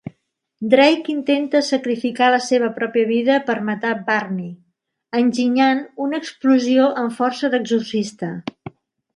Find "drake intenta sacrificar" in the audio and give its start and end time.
0.69-2.29